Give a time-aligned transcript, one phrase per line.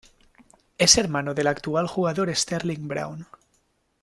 [0.79, 3.27] Es hermano del actual jugador Sterling Brown.